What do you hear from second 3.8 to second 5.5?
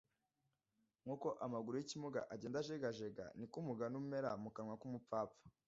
umera mu kanwa k’umupfapfa